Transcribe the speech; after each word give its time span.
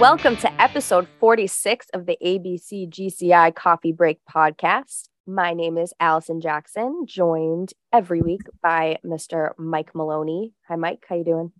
Welcome 0.00 0.36
to 0.38 0.60
episode 0.60 1.08
46 1.20 1.86
of 1.94 2.04
the 2.04 2.18
ABC 2.22 2.86
GCI 2.90 3.54
Coffee 3.54 3.92
Break 3.92 4.18
podcast. 4.30 5.08
My 5.26 5.54
name 5.54 5.78
is 5.78 5.94
Allison 5.98 6.42
Jackson, 6.42 7.06
joined 7.06 7.72
every 7.94 8.20
week 8.20 8.42
by 8.62 8.98
Mr. 9.06 9.52
Mike 9.56 9.94
Maloney. 9.94 10.52
Hi, 10.68 10.76
Mike. 10.76 11.06
How 11.08 11.16
you 11.16 11.24
doing? 11.24 11.52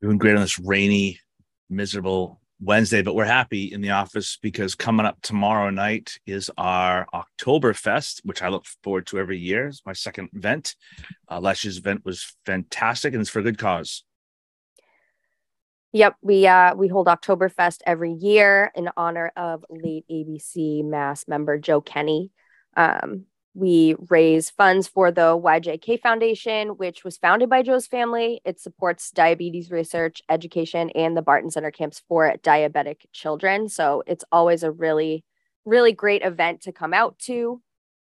Doing 0.00 0.18
great 0.18 0.36
on 0.36 0.42
this 0.42 0.60
rainy, 0.60 1.18
miserable 1.68 2.40
Wednesday, 2.60 3.02
but 3.02 3.16
we're 3.16 3.24
happy 3.24 3.72
in 3.72 3.80
the 3.80 3.90
office 3.90 4.38
because 4.40 4.76
coming 4.76 5.04
up 5.04 5.20
tomorrow 5.20 5.70
night 5.70 6.20
is 6.24 6.52
our 6.56 7.04
Oktoberfest, 7.12 8.20
which 8.24 8.42
I 8.42 8.48
look 8.48 8.64
forward 8.84 9.08
to 9.08 9.18
every 9.18 9.38
year. 9.38 9.66
It's 9.66 9.84
my 9.84 9.92
second 9.92 10.28
event. 10.34 10.76
Uh, 11.28 11.40
last 11.40 11.64
year's 11.64 11.78
event 11.78 12.04
was 12.04 12.36
fantastic 12.46 13.12
and 13.12 13.20
it's 13.20 13.30
for 13.30 13.40
a 13.40 13.42
good 13.42 13.58
cause. 13.58 14.04
Yep, 15.92 16.16
we 16.20 16.46
uh 16.46 16.74
we 16.74 16.88
hold 16.88 17.06
Oktoberfest 17.06 17.78
every 17.86 18.12
year 18.12 18.70
in 18.74 18.90
honor 18.96 19.32
of 19.36 19.64
late 19.70 20.04
ABC 20.10 20.84
Mass 20.84 21.26
member 21.26 21.58
Joe 21.58 21.80
Kenny. 21.80 22.30
Um, 22.76 23.24
we 23.54 23.96
raise 24.08 24.50
funds 24.50 24.86
for 24.86 25.10
the 25.10 25.36
YJK 25.36 26.00
Foundation, 26.00 26.76
which 26.76 27.02
was 27.04 27.16
founded 27.16 27.48
by 27.48 27.62
Joe's 27.62 27.86
family. 27.86 28.40
It 28.44 28.60
supports 28.60 29.10
diabetes 29.10 29.70
research, 29.70 30.22
education, 30.28 30.90
and 30.90 31.16
the 31.16 31.22
Barton 31.22 31.50
Center 31.50 31.70
camps 31.70 32.02
for 32.06 32.34
diabetic 32.42 33.06
children. 33.12 33.68
So 33.68 34.04
it's 34.06 34.24
always 34.30 34.62
a 34.62 34.70
really, 34.70 35.24
really 35.64 35.92
great 35.92 36.22
event 36.22 36.62
to 36.62 36.72
come 36.72 36.94
out 36.94 37.18
to. 37.20 37.60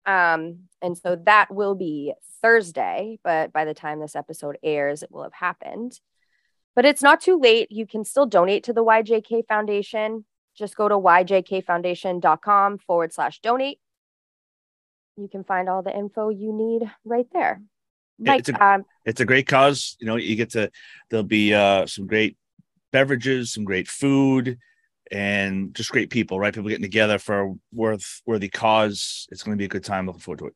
Um, 0.04 0.60
and 0.82 0.96
so 0.96 1.16
that 1.26 1.54
will 1.54 1.74
be 1.74 2.14
Thursday, 2.42 3.18
but 3.22 3.52
by 3.52 3.64
the 3.66 3.74
time 3.74 4.00
this 4.00 4.16
episode 4.16 4.56
airs, 4.62 5.02
it 5.02 5.12
will 5.12 5.24
have 5.24 5.32
happened. 5.32 6.00
But 6.76 6.84
it's 6.84 7.02
not 7.02 7.22
too 7.22 7.40
late. 7.40 7.72
You 7.72 7.86
can 7.86 8.04
still 8.04 8.26
donate 8.26 8.62
to 8.64 8.74
the 8.74 8.84
YJK 8.84 9.46
Foundation. 9.48 10.26
Just 10.54 10.76
go 10.76 10.88
to 10.88 10.94
yjkfoundation.com 10.94 12.78
forward 12.78 13.12
slash 13.14 13.40
donate. 13.40 13.80
You 15.16 15.26
can 15.26 15.42
find 15.42 15.70
all 15.70 15.82
the 15.82 15.96
info 15.96 16.28
you 16.28 16.52
need 16.52 16.88
right 17.04 17.26
there. 17.32 17.62
Mike, 18.18 18.40
it's, 18.40 18.50
a, 18.50 18.64
um, 18.64 18.84
it's 19.06 19.20
a 19.20 19.24
great 19.24 19.46
cause. 19.46 19.96
You 20.00 20.06
know, 20.06 20.16
you 20.16 20.36
get 20.36 20.50
to, 20.50 20.70
there'll 21.10 21.24
be 21.24 21.54
uh, 21.54 21.86
some 21.86 22.06
great 22.06 22.36
beverages, 22.92 23.52
some 23.52 23.64
great 23.64 23.88
food, 23.88 24.58
and 25.10 25.74
just 25.74 25.90
great 25.90 26.10
people, 26.10 26.38
right? 26.38 26.54
People 26.54 26.68
getting 26.68 26.82
together 26.82 27.18
for 27.18 27.40
a 27.40 27.54
worth 27.72 28.20
worthy 28.26 28.50
cause. 28.50 29.26
It's 29.30 29.42
going 29.42 29.56
to 29.56 29.60
be 29.60 29.66
a 29.66 29.68
good 29.68 29.84
time. 29.84 30.06
Looking 30.06 30.20
forward 30.20 30.38
to 30.40 30.46
it. 30.48 30.54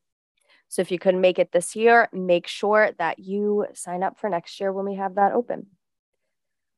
So 0.67 0.83
if 0.83 0.91
you 0.91 0.99
couldn't 0.99 1.21
make 1.21 1.39
it 1.39 1.51
this 1.51 1.75
year, 1.75 2.09
make 2.13 2.47
sure 2.47 2.91
that 2.99 3.17
you 3.19 3.65
sign 3.73 4.03
up 4.03 4.19
for 4.19 4.29
next 4.29 4.59
year 4.59 4.71
when 4.71 4.85
we 4.85 4.95
have 4.95 5.15
that 5.15 5.33
open. 5.33 5.65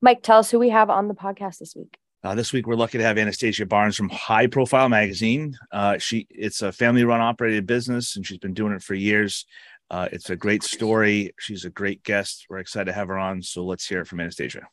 Mike, 0.03 0.21
tell 0.21 0.39
us 0.39 0.51
who 0.51 0.59
we 0.59 0.67
have 0.67 0.89
on 0.89 1.07
the 1.07 1.13
podcast 1.13 1.59
this 1.59 1.77
week. 1.77 1.97
Uh, 2.25 2.35
this 2.35 2.51
week, 2.51 2.67
we're 2.67 2.75
lucky 2.75 2.97
to 2.97 3.03
have 3.05 3.17
Anastasia 3.17 3.65
Barnes 3.65 3.95
from 3.95 4.09
High 4.09 4.47
Profile 4.47 4.89
Magazine. 4.89 5.57
Uh, 5.71 5.97
she 5.97 6.27
it's 6.29 6.61
a 6.61 6.73
family-run 6.73 7.21
operated 7.21 7.65
business, 7.65 8.17
and 8.17 8.27
she's 8.27 8.37
been 8.37 8.53
doing 8.53 8.73
it 8.73 8.83
for 8.83 8.95
years. 8.95 9.45
Uh, 9.89 10.09
it's 10.11 10.29
a 10.29 10.35
great 10.35 10.61
story. 10.61 11.33
She's 11.39 11.63
a 11.63 11.69
great 11.69 12.03
guest. 12.03 12.47
We're 12.49 12.57
excited 12.57 12.87
to 12.87 12.91
have 12.91 13.07
her 13.07 13.17
on. 13.17 13.41
So 13.43 13.63
let's 13.63 13.87
hear 13.87 14.01
it 14.01 14.07
from 14.07 14.19
Anastasia. 14.19 14.67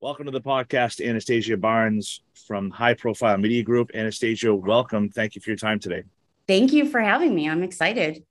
Welcome 0.00 0.24
to 0.24 0.32
the 0.32 0.40
podcast, 0.40 1.00
Anastasia 1.00 1.56
Barnes 1.56 2.22
from 2.48 2.70
High 2.70 2.94
Profile 2.94 3.38
Media 3.38 3.62
Group. 3.62 3.92
Anastasia, 3.94 4.52
welcome. 4.52 5.10
Thank 5.10 5.36
you 5.36 5.40
for 5.40 5.50
your 5.50 5.58
time 5.58 5.78
today. 5.78 6.02
Thank 6.48 6.72
you 6.72 6.88
for 6.88 6.98
having 6.98 7.36
me. 7.36 7.48
I'm 7.48 7.62
excited. 7.62 8.24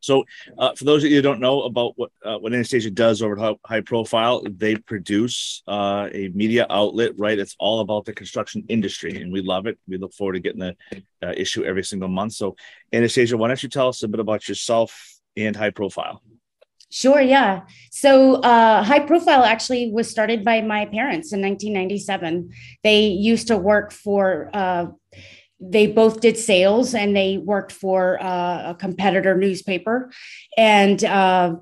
So, 0.00 0.24
uh, 0.58 0.74
for 0.74 0.84
those 0.84 1.04
of 1.04 1.10
you 1.10 1.16
who 1.16 1.22
don't 1.22 1.40
know 1.40 1.62
about 1.62 1.92
what 1.96 2.10
uh, 2.24 2.38
what 2.38 2.52
Anastasia 2.52 2.90
does 2.90 3.22
over 3.22 3.38
at 3.42 3.56
High 3.64 3.80
Profile, 3.80 4.42
they 4.44 4.76
produce 4.76 5.62
uh, 5.66 6.08
a 6.12 6.28
media 6.28 6.66
outlet. 6.70 7.12
Right, 7.16 7.38
it's 7.38 7.56
all 7.58 7.80
about 7.80 8.04
the 8.04 8.12
construction 8.12 8.64
industry, 8.68 9.20
and 9.20 9.32
we 9.32 9.42
love 9.42 9.66
it. 9.66 9.78
We 9.88 9.98
look 9.98 10.12
forward 10.12 10.34
to 10.34 10.40
getting 10.40 10.60
the 10.60 10.76
uh, 11.22 11.32
issue 11.36 11.64
every 11.64 11.84
single 11.84 12.08
month. 12.08 12.34
So, 12.34 12.56
Anastasia, 12.92 13.36
why 13.36 13.48
don't 13.48 13.62
you 13.62 13.68
tell 13.68 13.88
us 13.88 14.02
a 14.02 14.08
bit 14.08 14.20
about 14.20 14.48
yourself 14.48 15.18
and 15.36 15.54
High 15.54 15.70
Profile? 15.70 16.22
Sure, 16.90 17.20
yeah. 17.20 17.62
So, 17.90 18.36
uh, 18.36 18.82
High 18.82 19.00
Profile 19.00 19.44
actually 19.44 19.90
was 19.92 20.08
started 20.10 20.42
by 20.42 20.62
my 20.62 20.86
parents 20.86 21.32
in 21.32 21.42
1997. 21.42 22.50
They 22.82 23.08
used 23.08 23.48
to 23.48 23.58
work 23.58 23.92
for 23.92 24.48
uh, 24.54 24.86
they 25.60 25.86
both 25.86 26.20
did 26.20 26.36
sales 26.36 26.94
and 26.94 27.16
they 27.16 27.38
worked 27.38 27.72
for 27.72 28.22
uh, 28.22 28.70
a 28.70 28.76
competitor 28.78 29.36
newspaper. 29.36 30.10
And 30.56 31.02
uh, 31.04 31.56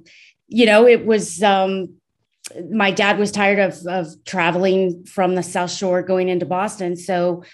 you 0.48 0.66
know 0.66 0.86
it 0.86 1.06
was 1.06 1.42
um, 1.42 1.94
my 2.70 2.90
dad 2.90 3.18
was 3.18 3.32
tired 3.32 3.58
of, 3.58 3.86
of 3.86 4.24
traveling 4.24 5.04
from 5.04 5.34
the 5.34 5.42
south 5.42 5.72
shore 5.72 6.02
going 6.02 6.28
into 6.28 6.46
boston. 6.46 6.96
So 6.96 7.44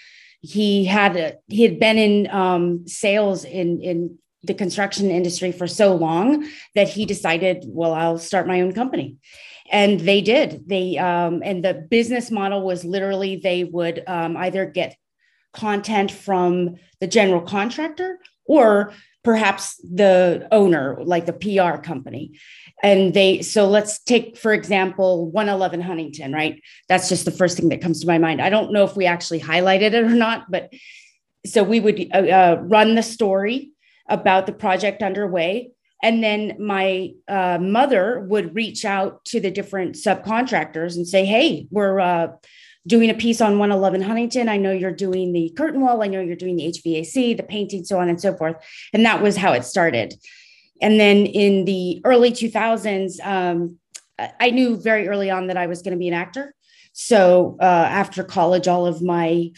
he 0.41 0.85
had 0.85 1.39
he 1.47 1.63
had 1.63 1.79
been 1.79 1.97
in 1.97 2.29
um, 2.31 2.87
sales 2.87 3.45
in 3.45 3.81
in 3.81 4.17
the 4.43 4.53
construction 4.53 5.09
industry 5.09 5.53
for 5.53 5.67
so 5.67 5.95
long 5.95 6.45
that 6.75 6.89
he 6.89 7.05
decided 7.05 7.63
well 7.65 7.93
i'll 7.93 8.17
start 8.17 8.47
my 8.47 8.61
own 8.61 8.73
company. 8.73 9.17
And 9.71 10.01
they 10.01 10.21
did. 10.21 10.67
They 10.67 10.97
um, 10.97 11.41
and 11.43 11.63
the 11.63 11.73
business 11.73 12.29
model 12.29 12.61
was 12.61 12.83
literally 12.83 13.37
they 13.37 13.63
would 13.63 14.03
um, 14.05 14.37
either 14.37 14.65
get 14.65 14.97
content 15.53 16.11
from 16.11 16.75
the 16.99 17.07
general 17.07 17.41
contractor 17.41 18.19
or 18.45 18.93
perhaps 19.23 19.77
the 19.77 20.47
owner 20.51 20.97
like 21.03 21.25
the 21.25 21.33
pr 21.33 21.81
company. 21.81 22.31
And 22.81 23.13
they 23.13 23.41
so 23.41 23.67
let's 23.67 23.99
take 23.99 24.37
for 24.37 24.51
example 24.51 25.31
111 25.31 25.81
huntington 25.81 26.33
right? 26.33 26.61
That's 26.89 27.09
just 27.09 27.25
the 27.25 27.31
first 27.31 27.57
thing 27.57 27.69
that 27.69 27.81
comes 27.81 28.01
to 28.01 28.07
my 28.07 28.17
mind. 28.17 28.41
I 28.41 28.49
don't 28.49 28.73
know 28.73 28.83
if 28.83 28.95
we 28.95 29.05
actually 29.05 29.39
highlighted 29.39 29.93
it 29.93 30.03
or 30.03 30.09
not 30.09 30.51
but 30.51 30.73
so 31.45 31.63
we 31.63 31.79
would 31.79 32.09
uh, 32.13 32.17
uh, 32.17 32.61
run 32.61 32.95
the 32.95 33.03
story 33.03 33.71
about 34.09 34.45
the 34.45 34.53
project 34.53 35.01
underway. 35.01 35.71
And 36.01 36.21
then 36.21 36.57
my 36.59 37.13
uh, 37.29 37.59
mother 37.59 38.19
would 38.19 38.55
reach 38.55 38.83
out 38.83 39.23
to 39.25 39.39
the 39.39 39.51
different 39.51 39.95
subcontractors 39.95 40.97
and 40.97 41.07
say 41.07 41.23
hey 41.23 41.67
we're 41.71 41.99
uh, 41.99 42.27
doing 42.85 43.09
a 43.09 43.13
piece 43.13 43.41
on 43.41 43.59
111 43.59 44.01
Huntington. 44.01 44.49
I 44.49 44.57
know 44.57 44.71
you're 44.71 44.91
doing 44.91 45.33
the 45.33 45.53
curtain 45.55 45.81
wall. 45.81 46.03
I 46.03 46.07
know 46.07 46.19
you're 46.19 46.35
doing 46.35 46.57
the 46.57 46.67
HVAC, 46.67 47.37
the 47.37 47.43
painting, 47.43 47.85
so 47.85 47.99
on 47.99 48.09
and 48.09 48.19
so 48.19 48.35
forth. 48.35 48.57
And 48.91 49.05
that 49.05 49.21
was 49.21 49.37
how 49.37 49.53
it 49.53 49.63
started. 49.63 50.13
And 50.81 50.99
then 50.99 51.25
in 51.25 51.65
the 51.65 52.01
early 52.03 52.31
2000s, 52.31 53.25
um, 53.25 53.77
I 54.39 54.49
knew 54.51 54.77
very 54.77 55.07
early 55.07 55.29
on 55.29 55.47
that 55.47 55.57
I 55.57 55.67
was 55.67 55.81
going 55.81 55.93
to 55.93 55.99
be 55.99 56.07
an 56.07 56.13
actor. 56.13 56.53
So 56.91 57.57
uh, 57.59 57.63
after 57.63 58.23
college, 58.23 58.67
all 58.67 58.85
of 58.85 59.01
my 59.01 59.51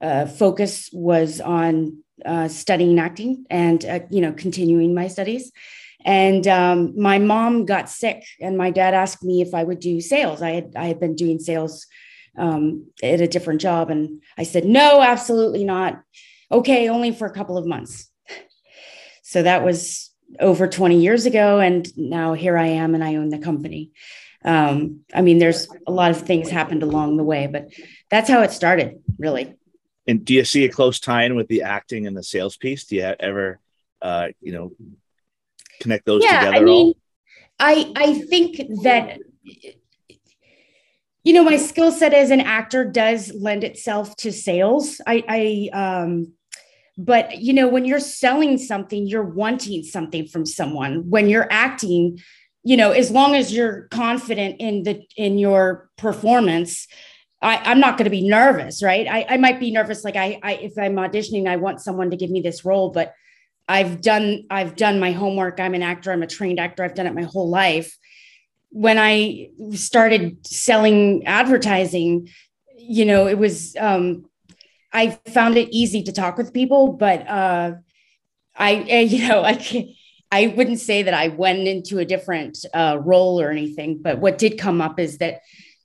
uh, 0.00 0.26
focus 0.26 0.90
was 0.92 1.40
on 1.40 2.02
uh, 2.24 2.48
studying 2.48 2.98
acting 2.98 3.46
and 3.50 3.84
uh, 3.84 4.00
you 4.10 4.20
know 4.20 4.32
continuing 4.32 4.94
my 4.94 5.08
studies. 5.08 5.50
And 6.04 6.46
um, 6.48 7.00
my 7.00 7.18
mom 7.18 7.64
got 7.64 7.88
sick, 7.88 8.24
and 8.40 8.58
my 8.58 8.70
dad 8.70 8.92
asked 8.92 9.22
me 9.22 9.40
if 9.40 9.54
I 9.54 9.62
would 9.62 9.78
do 9.78 10.00
sales. 10.00 10.42
I 10.42 10.50
had 10.50 10.72
I 10.76 10.86
had 10.86 11.00
been 11.00 11.14
doing 11.14 11.38
sales 11.38 11.86
um, 12.36 12.86
at 13.02 13.20
a 13.20 13.28
different 13.28 13.60
job. 13.60 13.90
And 13.90 14.22
I 14.36 14.44
said, 14.44 14.64
no, 14.64 15.02
absolutely 15.02 15.64
not. 15.64 16.02
Okay, 16.50 16.88
only 16.88 17.12
for 17.12 17.26
a 17.26 17.32
couple 17.32 17.56
of 17.56 17.66
months. 17.66 18.08
So 19.24 19.44
that 19.44 19.64
was 19.64 20.10
over 20.40 20.68
20 20.68 21.00
years 21.00 21.24
ago. 21.24 21.58
And 21.58 21.88
now 21.96 22.34
here 22.34 22.58
I 22.58 22.66
am 22.66 22.94
and 22.94 23.02
I 23.02 23.14
own 23.14 23.30
the 23.30 23.38
company. 23.38 23.92
Um, 24.44 25.00
I 25.14 25.22
mean, 25.22 25.38
there's 25.38 25.68
a 25.86 25.92
lot 25.92 26.10
of 26.10 26.20
things 26.20 26.50
happened 26.50 26.82
along 26.82 27.16
the 27.16 27.22
way, 27.22 27.46
but 27.46 27.68
that's 28.10 28.28
how 28.28 28.42
it 28.42 28.50
started, 28.50 29.00
really. 29.18 29.54
And 30.06 30.24
do 30.24 30.34
you 30.34 30.44
see 30.44 30.64
a 30.64 30.68
close 30.68 31.00
tie 31.00 31.24
in 31.24 31.36
with 31.36 31.48
the 31.48 31.62
acting 31.62 32.06
and 32.06 32.16
the 32.16 32.22
sales 32.22 32.56
piece? 32.56 32.84
Do 32.84 32.96
you 32.96 33.14
ever, 33.20 33.60
uh, 34.00 34.28
you 34.40 34.52
know, 34.52 34.72
connect 35.80 36.04
those 36.04 36.24
yeah, 36.24 36.40
together? 36.40 36.56
I 36.56 36.60
mean, 36.60 36.94
I 37.58 37.92
I 37.94 38.14
think 38.22 38.56
that 38.82 39.20
you 41.24 41.32
know 41.32 41.44
my 41.44 41.56
skill 41.56 41.92
set 41.92 42.12
as 42.12 42.30
an 42.30 42.40
actor 42.40 42.84
does 42.84 43.32
lend 43.34 43.64
itself 43.64 44.16
to 44.16 44.32
sales 44.32 45.00
i 45.06 45.24
i 45.28 45.78
um 45.78 46.32
but 46.98 47.38
you 47.38 47.52
know 47.52 47.68
when 47.68 47.84
you're 47.84 48.00
selling 48.00 48.58
something 48.58 49.06
you're 49.06 49.22
wanting 49.22 49.82
something 49.82 50.26
from 50.26 50.44
someone 50.44 51.08
when 51.08 51.28
you're 51.28 51.50
acting 51.50 52.18
you 52.62 52.76
know 52.76 52.90
as 52.90 53.10
long 53.10 53.34
as 53.34 53.52
you're 53.52 53.88
confident 53.90 54.56
in 54.58 54.82
the 54.82 55.02
in 55.16 55.38
your 55.38 55.88
performance 55.96 56.86
I, 57.42 57.72
am 57.72 57.80
not 57.80 57.98
going 57.98 58.04
to 58.04 58.10
be 58.10 58.28
nervous, 58.28 58.82
right? 58.82 59.06
I, 59.08 59.26
I 59.30 59.36
might 59.36 59.58
be 59.58 59.72
nervous, 59.72 60.04
like 60.04 60.14
I, 60.14 60.38
I, 60.42 60.52
if 60.54 60.78
I'm 60.78 60.94
auditioning, 60.94 61.48
I 61.48 61.56
want 61.56 61.80
someone 61.80 62.10
to 62.10 62.16
give 62.16 62.30
me 62.30 62.40
this 62.40 62.64
role, 62.64 62.90
but 62.90 63.14
I've 63.68 64.00
done, 64.00 64.44
I've 64.48 64.76
done 64.76 65.00
my 65.00 65.12
homework. 65.12 65.58
I'm 65.58 65.74
an 65.74 65.82
actor. 65.82 66.12
I'm 66.12 66.22
a 66.22 66.26
trained 66.26 66.60
actor. 66.60 66.84
I've 66.84 66.94
done 66.94 67.06
it 67.06 67.14
my 67.14 67.22
whole 67.22 67.48
life. 67.48 67.96
When 68.72 68.98
I 68.98 69.50
started 69.72 70.46
selling 70.46 71.26
advertising, 71.26 72.28
you 72.76 73.04
know, 73.04 73.28
it 73.28 73.38
was, 73.38 73.76
um, 73.78 74.24
I 74.92 75.10
found 75.28 75.56
it 75.56 75.68
easy 75.70 76.02
to 76.02 76.12
talk 76.12 76.36
with 76.36 76.52
people, 76.52 76.94
but 76.94 77.28
uh, 77.28 77.72
I, 78.56 78.72
you 79.00 79.28
know, 79.28 79.42
I 79.44 79.54
can't, 79.54 79.88
I 80.32 80.46
wouldn't 80.46 80.80
say 80.80 81.02
that 81.02 81.12
I 81.12 81.28
went 81.28 81.68
into 81.68 81.98
a 81.98 82.06
different 82.06 82.58
uh, 82.72 82.98
role 82.98 83.38
or 83.38 83.50
anything, 83.50 84.00
but 84.00 84.18
what 84.18 84.38
did 84.38 84.58
come 84.58 84.80
up 84.80 84.98
is 84.98 85.18
that 85.18 85.42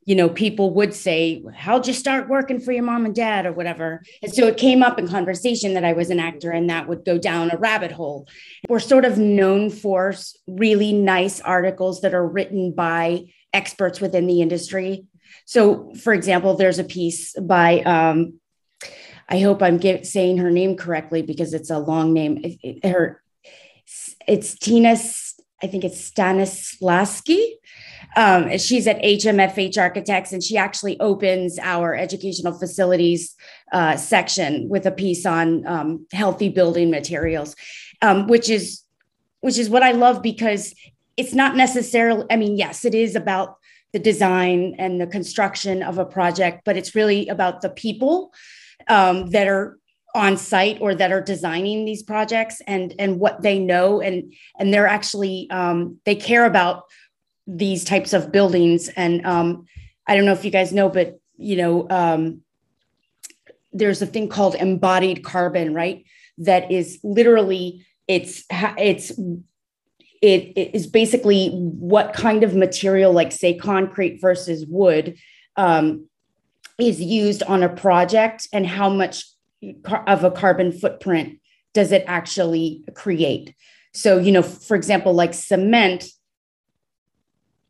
you 0.07 0.15
know, 0.15 0.29
people 0.29 0.73
would 0.73 0.93
say, 0.93 1.43
How'd 1.53 1.85
you 1.85 1.93
start 1.93 2.29
working 2.29 2.61
for 2.61 2.71
your 2.71 2.83
mom 2.83 3.05
and 3.05 3.13
dad 3.13 3.45
or 3.45 3.51
whatever? 3.51 4.01
And 4.23 4.33
so 4.33 4.47
it 4.47 4.55
came 4.55 4.81
up 4.81 4.97
in 4.97 5.05
conversation 5.05 5.73
that 5.73 5.83
I 5.83 5.91
was 5.91 6.09
an 6.09 6.19
actor 6.19 6.49
and 6.49 6.69
that 6.69 6.87
would 6.87 7.03
go 7.03 7.17
down 7.17 7.51
a 7.51 7.57
rabbit 7.57 7.91
hole. 7.91 8.25
We're 8.69 8.79
sort 8.79 9.03
of 9.03 9.17
known 9.17 9.69
for 9.69 10.15
really 10.47 10.93
nice 10.93 11.41
articles 11.41 11.99
that 12.01 12.13
are 12.13 12.25
written 12.25 12.71
by 12.71 13.25
experts 13.51 13.99
within 13.99 14.27
the 14.27 14.41
industry. 14.41 15.05
So, 15.45 15.93
for 15.95 16.13
example, 16.13 16.55
there's 16.55 16.79
a 16.79 16.85
piece 16.85 17.37
by, 17.37 17.81
um, 17.81 18.39
I 19.27 19.39
hope 19.39 19.61
I'm 19.61 19.77
get, 19.77 20.07
saying 20.07 20.37
her 20.37 20.49
name 20.49 20.77
correctly 20.77 21.21
because 21.21 21.53
it's 21.53 21.69
a 21.69 21.79
long 21.79 22.13
name. 22.13 22.39
It, 22.45 22.59
it, 22.63 22.85
her, 22.85 23.21
it's 24.25 24.57
Tina, 24.57 24.95
I 25.61 25.67
think 25.67 25.83
it's 25.83 26.11
Stanislavski 26.11 27.57
um, 28.15 28.57
she's 28.57 28.87
at 28.87 29.01
HMFH 29.01 29.77
Architects, 29.77 30.31
and 30.31 30.43
she 30.43 30.57
actually 30.57 30.99
opens 30.99 31.59
our 31.59 31.95
educational 31.95 32.57
facilities 32.57 33.35
uh, 33.71 33.97
section 33.97 34.69
with 34.69 34.85
a 34.85 34.91
piece 34.91 35.25
on 35.25 35.65
um, 35.67 36.07
healthy 36.11 36.49
building 36.49 36.89
materials, 36.89 37.55
um, 38.01 38.27
which 38.27 38.49
is 38.49 38.83
which 39.41 39.57
is 39.57 39.69
what 39.69 39.83
I 39.83 39.91
love 39.91 40.23
because 40.23 40.73
it's 41.15 41.33
not 41.33 41.55
necessarily. 41.55 42.25
I 42.31 42.37
mean, 42.37 42.57
yes, 42.57 42.85
it 42.85 42.95
is 42.95 43.15
about 43.15 43.57
the 43.93 43.99
design 43.99 44.75
and 44.79 44.99
the 44.99 45.07
construction 45.07 45.83
of 45.83 45.97
a 45.97 46.05
project, 46.05 46.61
but 46.65 46.77
it's 46.77 46.95
really 46.95 47.27
about 47.27 47.61
the 47.61 47.69
people 47.69 48.33
um, 48.87 49.27
that 49.31 49.47
are 49.47 49.77
on 50.17 50.35
site 50.35 50.79
or 50.81 50.93
that 50.95 51.11
are 51.11 51.21
designing 51.21 51.85
these 51.85 52.03
projects 52.03 52.61
and 52.67 52.93
and 52.99 53.19
what 53.19 53.41
they 53.41 53.59
know 53.59 54.01
and 54.01 54.33
and 54.59 54.73
they're 54.73 54.87
actually 54.87 55.47
um, 55.51 55.99
they 56.05 56.15
care 56.15 56.45
about 56.45 56.83
these 57.47 57.85
types 57.85 58.13
of 58.13 58.31
buildings. 58.31 58.89
And 58.89 59.25
um, 59.25 59.65
I 60.05 60.15
don't 60.15 60.25
know 60.25 60.33
if 60.33 60.43
you 60.43 60.51
guys 60.51 60.73
know, 60.73 60.89
but 60.89 61.19
you 61.37 61.55
know, 61.55 61.87
um, 61.89 62.41
there's 63.71 64.01
a 64.01 64.05
thing 64.05 64.27
called 64.27 64.55
embodied 64.55 65.23
carbon, 65.23 65.73
right? 65.73 66.03
That 66.39 66.71
is 66.71 66.99
literally 67.03 67.85
it's 68.07 68.43
it's 68.51 69.11
it, 70.21 70.53
it 70.57 70.75
is 70.75 70.87
basically 70.87 71.49
what 71.49 72.13
kind 72.13 72.43
of 72.43 72.55
material, 72.55 73.13
like 73.13 73.31
say 73.31 73.55
concrete 73.55 74.19
versus 74.19 74.65
wood, 74.65 75.17
um, 75.55 76.07
is 76.79 76.99
used 76.99 77.43
on 77.43 77.63
a 77.63 77.69
project, 77.69 78.47
and 78.51 78.65
how 78.65 78.89
much 78.89 79.25
of 80.07 80.23
a 80.23 80.31
carbon 80.31 80.71
footprint 80.71 81.39
does 81.73 81.91
it 81.91 82.03
actually 82.07 82.83
create? 82.95 83.55
So, 83.93 84.17
you 84.17 84.31
know, 84.31 84.41
for 84.41 84.75
example, 84.75 85.13
like 85.13 85.33
cement 85.33 86.05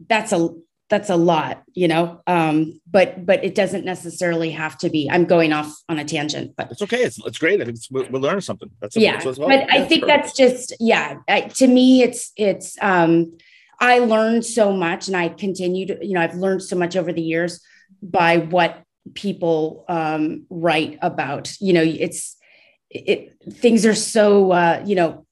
that's 0.08 0.32
a 0.32 0.50
that's 0.90 1.10
a 1.10 1.16
lot 1.16 1.64
you 1.74 1.88
know? 1.88 2.22
Um 2.28 2.80
but 2.90 3.26
but 3.26 3.44
it 3.44 3.56
doesn't 3.56 3.86
necessarily 3.86 4.52
have 4.52 4.78
to 4.80 4.90
be. 4.90 5.10
I'm 5.10 5.26
going 5.26 5.52
off 5.54 5.74
on 5.90 6.00
a 6.00 6.06
tangent 6.06 6.56
but 6.56 6.72
it's 6.72 6.82
okay. 6.82 7.04
It's, 7.04 7.20
it's 7.26 7.38
great. 7.38 7.62
I 7.62 7.66
think 7.66 7.78
we're, 7.92 8.10
we're, 8.10 8.20
learning 8.20 8.42
something. 8.42 8.70
That's 8.80 8.96
yeah. 8.96 9.22
well. 9.24 9.50
but 9.50 9.72
i 9.72 9.84
think 9.86 10.06
that's 10.06 10.34
just 10.34 10.74
yeah. 10.80 11.18
I, 11.28 11.42
to 11.42 11.68
me 11.68 12.04
it's 12.04 12.32
it's 12.38 12.78
um 12.82 13.38
i 13.80 14.00
learned 14.00 14.46
so 14.46 14.72
much 14.72 15.08
and 15.08 15.18
i 15.18 15.30
continue 15.30 15.86
to 15.88 15.98
you 16.06 16.14
know 16.14 16.22
i've 16.22 16.36
learned 16.36 16.64
so 16.64 16.76
much 16.76 16.96
over 16.96 17.12
the 17.14 17.22
years 17.22 17.62
by 18.02 18.38
what 18.38 18.84
people 19.14 19.86
um 19.88 20.46
write 20.50 20.98
about 21.02 21.54
you 21.60 21.74
know 21.74 21.84
it's 21.84 22.36
it 22.90 23.36
things 23.50 23.86
are 23.86 23.96
so 23.96 24.52
uh 24.52 24.84
you 24.86 24.96
know 24.96 25.26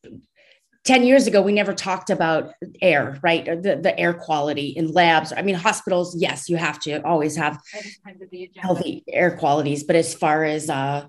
10 0.86 1.04
years 1.04 1.25
ago, 1.25 1.42
we 1.42 1.51
never 1.51 1.74
talked 1.74 2.12
about 2.12 2.54
air, 2.80 3.18
right? 3.24 3.44
The, 3.44 3.75
the 3.75 4.00
air 4.00 4.13
quality 4.13 4.68
in 4.68 4.92
labs. 4.92 5.33
I 5.36 5.42
mean, 5.42 5.56
hospitals, 5.56 6.16
yes, 6.16 6.48
you 6.48 6.57
have 6.57 6.80
to 6.81 7.04
always 7.04 7.36
have 7.38 7.60
healthy 8.56 9.04
air 9.12 9.36
qualities. 9.36 9.83
But 9.83 9.95
as 9.95 10.13
far 10.13 10.44
as 10.44 10.69
uh, 10.69 11.07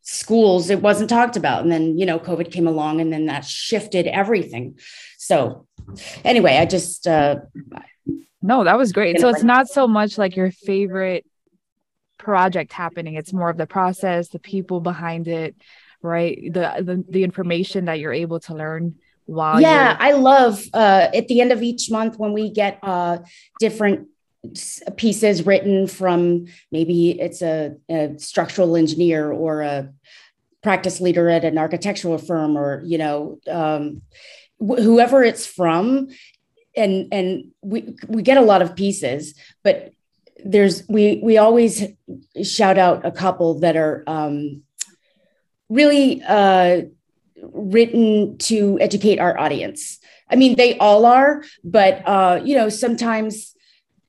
schools, 0.00 0.70
it 0.70 0.80
wasn't 0.80 1.10
talked 1.10 1.36
about. 1.36 1.62
And 1.62 1.70
then, 1.70 1.98
you 1.98 2.06
know, 2.06 2.18
COVID 2.18 2.50
came 2.50 2.66
along 2.66 3.02
and 3.02 3.12
then 3.12 3.26
that 3.26 3.44
shifted 3.44 4.06
everything. 4.06 4.78
So, 5.18 5.66
anyway, 6.24 6.56
I 6.56 6.64
just. 6.64 7.06
Uh, 7.06 7.40
no, 8.40 8.64
that 8.64 8.78
was 8.78 8.92
great. 8.92 9.20
So 9.20 9.28
it's 9.28 9.42
not 9.42 9.68
so 9.68 9.86
much 9.86 10.16
like 10.16 10.36
your 10.36 10.52
favorite 10.52 11.26
project 12.18 12.72
happening, 12.72 13.14
it's 13.14 13.32
more 13.32 13.50
of 13.50 13.56
the 13.56 13.66
process, 13.66 14.28
the 14.28 14.38
people 14.38 14.80
behind 14.80 15.28
it 15.28 15.56
right? 16.00 16.52
The, 16.52 16.74
the 16.80 17.04
the 17.08 17.24
information 17.24 17.86
that 17.86 17.98
you're 17.98 18.12
able 18.12 18.38
to 18.40 18.54
learn 18.54 18.94
while 19.28 19.60
yeah 19.60 19.94
i 20.00 20.12
love 20.12 20.64
uh, 20.72 21.08
at 21.14 21.28
the 21.28 21.42
end 21.42 21.52
of 21.52 21.62
each 21.62 21.90
month 21.90 22.18
when 22.18 22.32
we 22.32 22.50
get 22.50 22.78
uh, 22.82 23.18
different 23.60 24.08
pieces 24.96 25.44
written 25.44 25.86
from 25.86 26.46
maybe 26.72 27.10
it's 27.20 27.42
a, 27.42 27.76
a, 27.90 28.18
structural 28.18 28.76
engineer 28.76 29.30
or 29.30 29.60
a 29.60 29.92
practice 30.62 31.00
leader 31.00 31.28
at 31.28 31.44
an 31.44 31.58
architectural 31.58 32.16
firm 32.16 32.56
or 32.56 32.82
you 32.84 32.96
know 32.96 33.38
um, 33.50 34.00
wh- 34.58 34.80
whoever 34.80 35.22
it's 35.22 35.46
from. 35.46 36.08
And 36.76 37.08
and 37.12 37.50
we 37.60 37.96
we 38.06 38.22
get 38.22 38.36
a 38.36 38.42
lot 38.42 38.62
of 38.62 38.76
pieces 38.76 39.34
but 39.64 39.92
there's 40.44 40.86
we 40.88 41.20
we 41.22 41.38
always 41.38 41.84
shout 42.42 42.78
out 42.78 43.04
a 43.04 43.10
couple 43.10 43.60
that 43.60 43.76
are 43.76 44.04
um, 44.06 44.62
really 45.68 46.22
uh, 46.26 46.82
written 47.42 48.38
to 48.38 48.78
educate 48.80 49.18
our 49.18 49.38
audience. 49.38 49.98
I 50.30 50.36
mean, 50.36 50.56
they 50.56 50.76
all 50.78 51.06
are, 51.06 51.42
but 51.64 52.02
uh, 52.06 52.40
you 52.44 52.54
know, 52.54 52.68
sometimes 52.68 53.54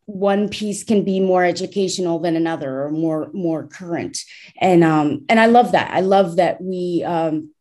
one 0.05 0.50
piece 0.50 0.83
can 0.83 1.03
be 1.03 1.19
more 1.19 1.45
educational 1.45 2.19
than 2.19 2.36
another 2.36 2.83
or 2.83 2.89
more 2.89 3.29
more 3.33 3.67
current. 3.67 4.17
And 4.59 4.83
um, 4.83 5.25
and 5.29 5.39
I 5.39 5.45
love 5.45 5.71
that. 5.71 5.91
I 5.91 6.01
love 6.01 6.38
that 6.38 6.62
we 6.62 7.03
um, 7.05 7.51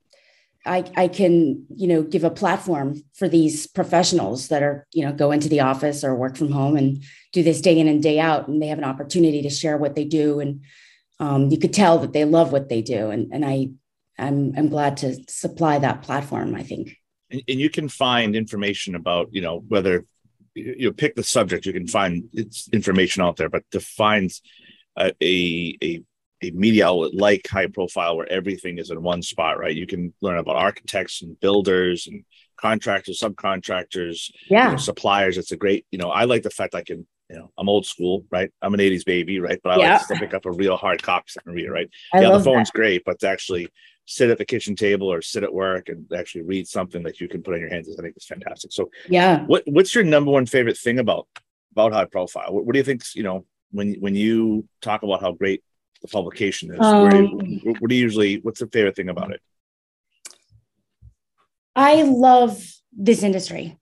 I, 0.69 0.85
I 0.97 1.09
can 1.09 1.65
you 1.75 1.89
know 1.89 2.03
give 2.03 2.25
a 2.25 2.31
platform 2.31 3.03
for 3.15 3.29
these 3.29 3.67
professionals 3.67 4.49
that 4.49 4.63
are 4.63 4.87
you 4.93 5.05
know 5.05 5.13
go 5.13 5.33
into 5.33 5.49
the 5.49 5.61
office 5.61 6.05
or 6.05 6.15
work 6.15 6.37
from 6.37 6.53
home 6.53 6.77
and 6.77 7.03
do 7.33 7.43
this 7.43 7.61
day 7.61 7.79
in 7.79 7.89
and 7.89 8.03
day 8.03 8.21
out 8.21 8.49
and 8.49 8.61
they 8.61 8.69
have 8.69 8.79
an 8.79 8.85
opportunity 8.85 9.43
to 9.43 9.51
share 9.51 9.77
what 9.77 9.95
they 9.95 10.05
do 10.05 10.41
and 10.41 10.63
um, 11.21 11.51
you 11.51 11.59
could 11.59 11.73
tell 11.73 11.99
that 11.99 12.13
they 12.13 12.25
love 12.25 12.53
what 12.53 12.69
they 12.69 12.83
do 12.83 13.11
and, 13.11 13.33
and 13.33 13.45
I 13.45 13.71
I'm 14.19 14.53
I'm 14.57 14.69
glad 14.69 14.97
to 14.99 15.17
supply 15.29 15.79
that 15.79 16.03
platform. 16.03 16.55
I 16.55 16.63
think. 16.63 16.97
And, 17.31 17.43
and 17.49 17.61
you 17.61 17.71
can 17.71 17.89
find 17.89 18.35
information 18.35 18.95
about 18.95 19.29
you 19.33 19.41
know 19.41 19.65
whether 19.69 20.05
you 20.55 20.93
pick 20.93 21.15
the 21.15 21.23
subject, 21.23 21.67
you 21.67 21.73
can 21.73 21.87
find 21.87 22.25
it's 22.33 22.69
information 22.73 23.23
out 23.23 23.37
there, 23.37 23.49
but 23.49 23.63
to 23.71 23.81
find 23.81 24.33
a, 24.99 25.13
a, 25.23 25.79
a 25.83 26.03
media 26.43 26.87
outlet 26.87 27.15
like 27.15 27.47
high 27.49 27.67
profile 27.67 28.17
where 28.17 28.31
everything 28.31 28.79
is 28.79 28.91
in 28.91 29.03
one 29.03 29.23
spot, 29.23 29.59
right? 29.59 29.75
You 29.75 29.87
can 29.87 30.13
learn 30.21 30.39
about 30.39 30.57
architects 30.57 31.23
and 31.23 31.39
builders 31.41 32.07
and 32.07 32.25
contractors, 32.57 33.21
subcontractors, 33.21 34.31
yeah, 34.51 34.67
you 34.67 34.71
know, 34.73 34.77
suppliers. 34.77 35.39
It's 35.39 35.53
a 35.53 35.57
great, 35.57 35.87
you 35.91 35.99
know, 35.99 36.11
I 36.11 36.25
like 36.25 36.43
the 36.43 36.51
fact 36.51 36.75
I 36.75 36.83
can, 36.83 37.07
you 37.31 37.37
know, 37.37 37.51
I'm 37.59 37.69
old 37.69 37.87
school, 37.87 38.25
right? 38.31 38.51
I'm 38.63 38.75
an 38.75 38.81
80s 38.81 39.05
baby, 39.05 39.41
right? 39.41 39.61
But 39.63 39.75
I 39.75 39.79
yeah. 39.79 39.97
like 39.97 40.07
to 40.09 40.15
pick 40.17 40.35
up 40.35 40.47
a 40.47 40.53
real 40.53 40.77
hard 40.77 41.03
copy 41.03 41.33
and 41.45 41.55
read 41.55 41.67
it, 41.67 41.71
right? 41.71 41.91
I 42.13 42.21
yeah, 42.21 42.31
the 42.31 42.41
phone's 42.41 42.71
that. 42.71 42.77
great, 42.77 43.05
but 43.05 43.21
to 43.21 43.29
actually 43.29 43.69
sit 44.09 44.31
at 44.31 44.39
the 44.39 44.45
kitchen 44.45 44.75
table 44.75 45.13
or 45.13 45.21
sit 45.21 45.43
at 45.43 45.53
work 45.53 45.91
and 45.91 46.11
actually 46.17 46.43
read 46.43 46.67
something 46.67 47.03
that 47.03 47.21
you 47.21 47.29
can 47.29 47.43
put 47.43 47.55
in 47.55 47.61
your 47.61 47.69
hands. 47.69 47.89
I 47.97 48.03
think 48.03 48.17
is 48.17 48.25
fantastic. 48.25 48.73
So 48.73 48.91
yeah, 49.09 49.45
what 49.45 49.63
what's 49.67 49.95
your 49.95 50.05
number 50.05 50.31
one 50.31 50.47
favorite 50.47 50.79
thing 50.79 50.99
about 50.99 51.29
about 51.73 51.93
high 51.93 52.07
profile? 52.07 52.53
What, 52.53 52.65
what 52.65 52.73
do 52.73 52.79
you 52.79 52.85
think? 52.85 53.03
You 53.15 53.23
know, 53.23 53.45
when 53.71 53.95
when 54.01 54.15
you 54.15 54.67
talk 54.81 55.03
about 55.03 55.21
how 55.21 55.33
great 55.33 55.63
the 56.03 56.09
publication 56.09 56.73
is, 56.75 56.81
um, 56.81 57.41
you, 57.43 57.75
what 57.79 57.89
do 57.89 57.95
you 57.95 58.03
usually? 58.03 58.37
What's 58.37 58.61
the 58.61 58.67
favorite 58.67 58.97
thing 58.97 59.09
about 59.09 59.33
it? 59.33 59.41
I 61.75 62.03
love 62.03 62.65
this 62.93 63.23
industry. 63.23 63.79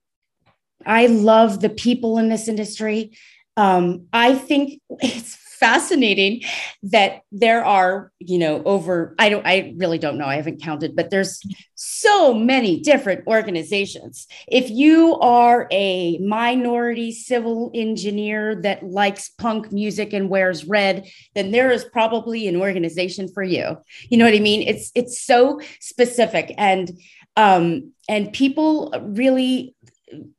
I 0.85 1.06
love 1.06 1.61
the 1.61 1.70
people 1.70 2.18
in 2.18 2.28
this 2.28 2.49
industry. 2.49 3.16
Um, 3.56 4.06
I 4.12 4.35
think 4.35 4.80
it's 5.00 5.38
fascinating 5.59 6.43
that 6.83 7.23
there 7.33 7.65
are, 7.65 8.13
you 8.19 8.39
know, 8.39 8.63
over, 8.65 9.15
I 9.19 9.29
don't, 9.29 9.47
I 9.47 9.75
really 9.77 9.99
don't 9.99 10.19
know, 10.19 10.27
I 10.27 10.37
haven't 10.37 10.63
counted, 10.63 10.95
but 10.95 11.11
there's 11.11 11.41
so 11.75 12.35
many 12.35 12.81
different 12.81 13.27
organizations. 13.27 14.27
If 14.47 14.71
you 14.71 15.19
are 15.21 15.67
a 15.71 16.19
minority 16.19 17.13
civil 17.13 17.71
engineer 17.75 18.55
that 18.63 18.83
likes 18.83 19.31
punk 19.31 19.73
music 19.73 20.13
and 20.13 20.29
wears 20.29 20.65
red, 20.65 21.09
then 21.35 21.51
there 21.51 21.71
is 21.71 21.85
probably 21.85 22.49
an 22.49 22.57
organization 22.57 23.29
for 23.33 23.43
you. 23.43 23.77
You 24.09 24.19
know 24.19 24.25
what 24.25 24.35
I 24.35 24.41
mean? 24.41 24.67
It's, 24.67 24.93
it's 24.95 25.21
so 25.21 25.61
specific 25.81 26.55
and, 26.59 26.91
um, 27.37 27.93
and 28.09 28.33
people 28.33 28.95
really, 29.03 29.75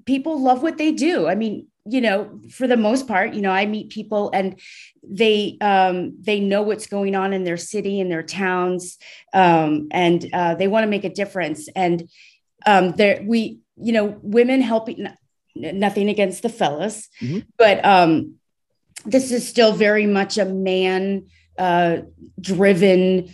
people 0.06 0.42
love 0.42 0.64
what 0.64 0.78
they 0.78 0.92
do. 0.92 1.28
I 1.28 1.36
mean, 1.36 1.68
you 1.90 2.02
know 2.02 2.40
for 2.50 2.68
the 2.68 2.78
most 2.78 3.08
part 3.08 3.34
you 3.34 3.42
know 3.42 3.52
i 3.52 3.66
meet 3.66 3.90
people 3.90 4.30
and 4.34 4.60
they 5.04 5.58
um, 5.62 6.16
they 6.20 6.40
know 6.40 6.62
what's 6.62 6.88
going 6.88 7.16
on 7.16 7.34
in 7.34 7.44
their 7.44 7.58
city 7.58 8.00
in 8.00 8.10
their 8.10 8.24
towns 8.24 8.98
um, 9.34 9.88
and 9.92 10.30
uh, 10.34 10.56
they 10.56 10.68
want 10.68 10.84
to 10.84 10.90
make 10.90 11.04
a 11.04 11.10
difference 11.10 11.70
and 11.76 12.10
um, 12.66 12.92
there 12.92 13.22
we 13.26 13.60
you 13.78 13.94
know 13.94 14.18
women 14.22 14.62
helping 14.62 15.08
nothing 15.56 16.10
against 16.10 16.44
the 16.44 16.50
fellas 16.50 17.10
mm-hmm. 17.22 17.40
but 17.58 17.84
um, 17.86 18.36
this 19.06 19.32
is 19.32 19.48
still 19.48 19.74
very 19.74 20.06
much 20.06 20.38
a 20.38 20.46
man 20.46 21.26
uh, 21.58 21.98
driven 22.42 23.34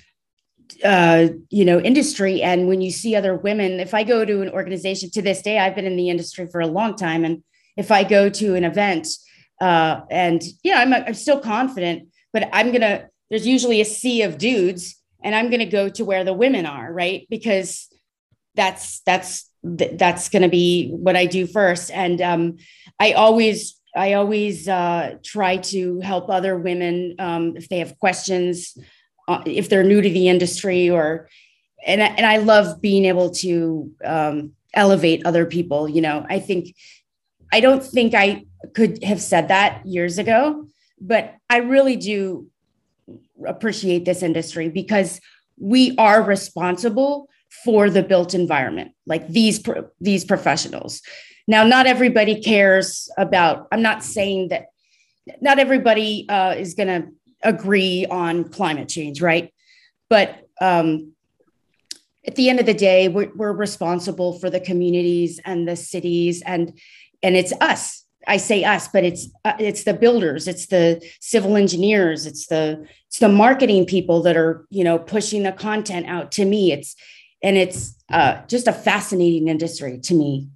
uh, 0.83 1.27
you 1.49 1.65
know 1.65 1.79
industry 1.79 2.41
and 2.41 2.67
when 2.67 2.81
you 2.81 2.91
see 2.91 3.15
other 3.15 3.35
women 3.35 3.79
if 3.79 3.93
i 3.93 4.03
go 4.03 4.25
to 4.25 4.41
an 4.41 4.49
organization 4.49 5.09
to 5.09 5.21
this 5.21 5.41
day 5.41 5.59
i've 5.59 5.75
been 5.75 5.85
in 5.85 5.95
the 5.95 6.09
industry 6.09 6.47
for 6.47 6.61
a 6.61 6.67
long 6.67 6.95
time 6.95 7.25
and 7.25 7.43
if 7.77 7.91
I 7.91 8.03
go 8.03 8.29
to 8.29 8.55
an 8.55 8.63
event 8.63 9.07
uh, 9.61 10.01
and 10.09 10.41
yeah, 10.63 10.79
I'm, 10.79 10.93
I'm 10.93 11.13
still 11.13 11.39
confident, 11.39 12.09
but 12.33 12.49
I'm 12.51 12.67
going 12.67 12.81
to, 12.81 13.07
there's 13.29 13.47
usually 13.47 13.81
a 13.81 13.85
sea 13.85 14.23
of 14.23 14.37
dudes 14.37 15.01
and 15.23 15.33
I'm 15.33 15.49
going 15.49 15.59
to 15.59 15.65
go 15.65 15.89
to 15.89 16.05
where 16.05 16.23
the 16.23 16.33
women 16.33 16.65
are, 16.65 16.91
right? 16.91 17.25
Because 17.29 17.87
that's, 18.55 18.99
that's, 19.01 19.49
that's 19.63 20.29
going 20.29 20.41
to 20.41 20.49
be 20.49 20.89
what 20.89 21.15
I 21.15 21.25
do 21.25 21.47
first. 21.47 21.91
And 21.91 22.21
um, 22.21 22.57
I 22.99 23.13
always, 23.13 23.79
I 23.95 24.13
always 24.13 24.67
uh, 24.67 25.15
try 25.23 25.57
to 25.57 25.99
help 26.01 26.29
other 26.29 26.57
women 26.57 27.15
um, 27.19 27.55
if 27.55 27.69
they 27.69 27.79
have 27.79 27.97
questions, 27.99 28.77
uh, 29.27 29.41
if 29.45 29.69
they're 29.69 29.83
new 29.83 30.01
to 30.01 30.09
the 30.09 30.27
industry 30.27 30.89
or, 30.89 31.29
and, 31.85 32.01
and 32.01 32.25
I 32.25 32.37
love 32.37 32.81
being 32.81 33.05
able 33.05 33.29
to 33.35 33.91
um, 34.03 34.51
elevate 34.73 35.25
other 35.25 35.45
people. 35.45 35.87
You 35.87 36.01
know, 36.01 36.25
I 36.29 36.39
think 36.39 36.75
I 37.53 37.59
don't 37.59 37.83
think 37.83 38.15
I 38.15 38.45
could 38.73 39.03
have 39.03 39.21
said 39.21 39.49
that 39.49 39.85
years 39.85 40.17
ago, 40.17 40.65
but 40.99 41.35
I 41.51 41.57
really 41.57 41.95
do 41.95 42.47
appreciate 43.45 44.05
this 44.05 44.23
industry 44.23 44.69
because 44.69 45.21
we 45.59 45.95
are 45.97 46.23
responsible 46.23 47.29
for 47.63 47.91
the 47.91 48.01
built 48.01 48.33
environment 48.33 48.93
like 49.05 49.27
these 49.27 49.61
these 50.01 50.25
professionals. 50.25 51.01
Now 51.47 51.63
not 51.63 51.85
everybody 51.85 52.41
cares 52.41 53.09
about 53.17 53.67
i'm 53.71 53.83
not 53.83 54.03
saying 54.03 54.47
that 54.47 54.65
not 55.39 55.59
everybody 55.59 56.27
uh, 56.29 56.55
is 56.55 56.73
going 56.73 56.87
to 56.87 57.07
agree 57.43 58.07
on 58.09 58.45
climate 58.45 58.89
change 58.89 59.21
right? 59.21 59.53
But 60.09 60.47
um, 60.59 61.13
at 62.25 62.35
the 62.35 62.49
end 62.49 62.59
of 62.59 62.65
the 62.65 62.73
day 62.73 63.09
we're, 63.09 63.31
we're 63.35 63.53
responsible 63.53 64.39
for 64.39 64.49
the 64.49 64.59
communities 64.59 65.39
and 65.45 65.67
the 65.67 65.75
cities 65.75 66.41
and 66.45 66.79
and 67.23 67.35
it's 67.35 67.53
us. 67.61 68.03
I 68.25 68.37
say 68.37 68.63
us 68.63 68.87
but 68.87 69.03
it's 69.03 69.27
uh, 69.43 69.53
it's 69.59 69.83
the 69.83 69.93
builders 69.93 70.47
it's 70.47 70.67
the 70.67 71.05
civil 71.19 71.57
engineers 71.57 72.25
it's 72.25 72.47
the 72.47 72.87
it's 73.07 73.19
the 73.19 73.27
marketing 73.27 73.85
people 73.85 74.21
that 74.21 74.37
are 74.37 74.65
you 74.69 74.85
know 74.85 74.97
pushing 74.97 75.43
the 75.43 75.51
content 75.51 76.07
out 76.07 76.31
to 76.33 76.45
me. 76.45 76.71
It's 76.71 76.95
and 77.41 77.57
it's 77.57 78.01
uh, 78.09 78.41
just 78.47 78.67
a 78.67 78.73
fascinating 78.73 79.49
industry 79.49 79.99
to 79.99 80.13
me 80.13 80.47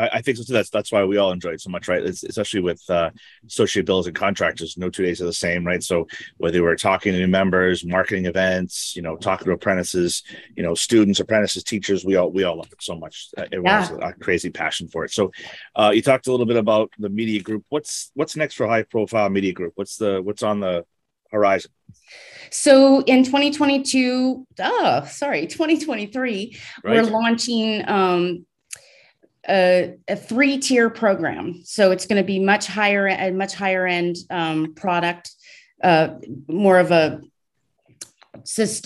I, 0.00 0.08
I, 0.14 0.22
think 0.22 0.38
so 0.38 0.52
That's 0.52 0.70
that's 0.70 0.90
why 0.90 1.04
we 1.04 1.18
all 1.18 1.32
enjoy 1.32 1.50
it 1.50 1.60
so 1.60 1.70
much, 1.70 1.88
right? 1.88 2.02
It's, 2.02 2.22
especially 2.22 2.60
with 2.60 2.82
uh, 2.88 3.10
Associated 3.46 3.86
Builders 3.86 4.06
and 4.06 4.16
Contractors. 4.16 4.76
No 4.76 4.90
two 4.90 5.04
days 5.04 5.20
are 5.20 5.26
the 5.26 5.32
same, 5.32 5.66
right? 5.66 5.82
So 5.82 6.06
whether 6.38 6.62
we're 6.62 6.76
talking 6.76 7.12
to 7.12 7.18
new 7.18 7.28
members, 7.28 7.84
marketing 7.84 8.26
events, 8.26 8.94
you 8.96 9.02
know, 9.02 9.16
talking 9.16 9.46
to 9.46 9.52
apprentices, 9.52 10.22
you 10.56 10.62
know, 10.62 10.74
students, 10.74 11.20
apprentices, 11.20 11.64
teachers, 11.64 12.04
we 12.04 12.16
all 12.16 12.30
we 12.30 12.44
all 12.44 12.56
love 12.56 12.72
it 12.72 12.82
so 12.82 12.96
much. 12.96 13.28
Uh, 13.36 13.42
everyone 13.52 13.98
yeah. 14.00 14.08
a 14.08 14.12
crazy 14.14 14.50
passion 14.50 14.88
for 14.88 15.04
it. 15.04 15.12
So 15.12 15.30
uh, 15.76 15.92
you 15.94 16.02
talked 16.02 16.26
a 16.26 16.30
little 16.30 16.46
bit 16.46 16.56
about 16.56 16.90
the 16.98 17.10
media 17.10 17.42
group. 17.42 17.64
What's 17.68 18.10
what's 18.14 18.36
next 18.36 18.54
for 18.54 18.66
High 18.66 18.82
Profile 18.82 19.28
Media 19.28 19.52
Group? 19.52 19.72
What's 19.76 19.96
the 19.96 20.22
what's 20.22 20.42
on 20.42 20.60
the 20.60 20.84
horizon? 21.30 21.70
So 22.50 23.00
in 23.02 23.24
2022, 23.24 24.46
oh, 24.60 25.04
sorry, 25.08 25.46
2023, 25.46 26.58
right. 26.82 26.94
we're 26.94 27.02
launching 27.10 27.88
um, 27.88 28.46
a, 29.48 29.96
a 30.08 30.16
three 30.16 30.58
tier 30.58 30.90
program. 30.90 31.62
So 31.64 31.90
it's 31.90 32.06
going 32.06 32.22
to 32.22 32.26
be 32.26 32.38
much 32.38 32.66
higher, 32.66 33.08
a 33.08 33.30
much 33.30 33.54
higher 33.54 33.86
end 33.86 34.16
um, 34.30 34.74
product, 34.74 35.30
uh, 35.82 36.16
more 36.48 36.78
of 36.78 36.90
a 36.90 37.20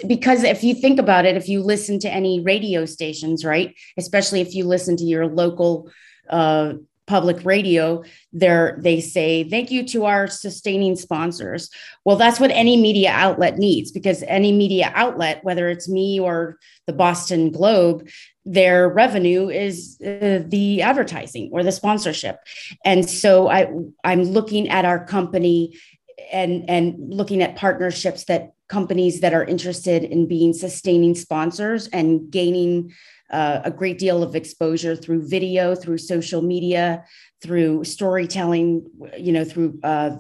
because 0.07 0.43
if 0.43 0.65
you 0.65 0.75
think 0.75 0.99
about 0.99 1.27
it, 1.27 1.37
if 1.37 1.49
you 1.49 1.63
listen 1.63 1.99
to 2.01 2.11
any 2.11 2.41
radio 2.41 2.85
stations, 2.87 3.45
right, 3.45 3.75
especially 3.97 4.41
if 4.41 4.55
you 4.55 4.65
listen 4.65 4.97
to 4.97 5.05
your 5.05 5.27
local 5.27 5.91
uh, 6.29 6.75
public 7.07 7.45
radio, 7.45 8.03
there 8.33 8.79
they 8.83 9.01
say 9.01 9.45
thank 9.45 9.71
you 9.71 9.87
to 9.89 10.07
our 10.07 10.27
sustaining 10.27 10.97
sponsors. 10.97 11.71
Well, 12.05 12.17
that's 12.17 12.41
what 12.41 12.51
any 12.51 12.77
media 12.77 13.11
outlet 13.11 13.59
needs 13.59 13.91
because 13.91 14.23
any 14.27 14.53
media 14.53 14.91
outlet, 14.95 15.45
whether 15.45 15.69
it's 15.69 15.89
me 15.89 16.19
or 16.19 16.59
the 16.87 16.93
Boston 16.93 17.51
Globe, 17.51 18.09
their 18.45 18.89
revenue 18.89 19.49
is 19.49 19.99
uh, 20.05 20.41
the 20.47 20.83
advertising 20.83 21.51
or 21.53 21.63
the 21.63 21.73
sponsorship. 21.73 22.39
And 22.85 23.09
so 23.09 23.49
i 23.49 23.69
i'm 24.05 24.23
looking 24.23 24.69
at 24.69 24.85
our 24.85 25.05
company 25.05 25.79
and 26.33 26.69
and 26.69 26.95
looking 26.99 27.43
at 27.43 27.57
partnerships 27.57 28.25
that 28.25 28.53
companies 28.69 29.21
that 29.21 29.35
are 29.35 29.45
interested 29.45 30.05
in 30.05 30.27
being 30.27 30.53
sustaining 30.53 31.15
sponsors 31.15 31.87
and 31.89 32.31
gaining 32.31 32.93
uh, 33.31 33.61
a 33.65 33.71
great 33.71 33.99
deal 33.99 34.23
of 34.23 34.35
exposure 34.35 34.97
through 34.97 35.27
video 35.27 35.75
through 35.75 35.99
social 35.99 36.43
media 36.43 37.05
through 37.43 37.85
storytelling 37.85 38.87
you 39.19 39.33
know 39.33 39.45
through 39.45 39.79
uh, 39.83 40.17